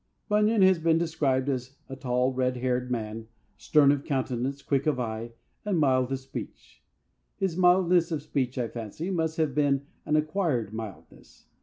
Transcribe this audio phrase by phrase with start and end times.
[0.29, 4.99] Bunyan has been described as a tall, red haired man, stern of countenance, quick of
[4.99, 6.83] eye, and mild of speech.
[7.37, 11.45] His mildness of speech, I fancy, must have been an acquired mildness.